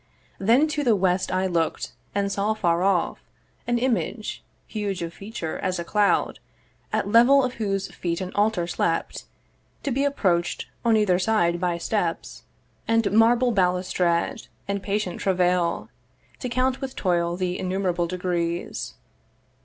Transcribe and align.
Then 0.39 0.67
to 0.69 0.83
the 0.83 0.95
west 0.95 1.31
I 1.31 1.45
look'd, 1.45 1.91
and 2.15 2.31
saw 2.31 2.55
far 2.55 2.81
off 2.81 3.19
An 3.67 3.77
image, 3.77 4.43
huge 4.65 5.03
of 5.03 5.13
feature 5.13 5.59
as 5.59 5.77
a 5.77 5.83
cloud, 5.83 6.39
At 6.91 7.07
level 7.11 7.43
of 7.43 7.53
whose 7.61 7.87
feet 7.91 8.19
an 8.19 8.33
altar 8.33 8.65
slept, 8.65 9.25
To 9.83 9.91
be 9.91 10.03
approach'd 10.03 10.65
on 10.83 10.97
either 10.97 11.19
side 11.19 11.59
by 11.61 11.77
steps, 11.77 12.41
And 12.87 13.11
marble 13.11 13.51
balustrade, 13.51 14.47
and 14.67 14.81
patient 14.81 15.19
travail 15.21 15.89
To 16.39 16.49
count 16.49 16.81
with 16.81 16.95
toil 16.95 17.37
the 17.37 17.59
innumerable 17.59 18.07
degrees. 18.07 18.95